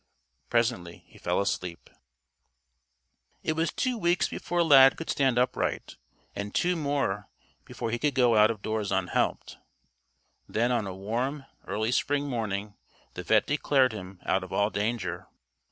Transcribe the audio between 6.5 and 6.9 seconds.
two